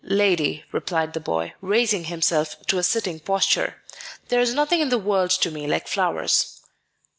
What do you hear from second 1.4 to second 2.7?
raising himself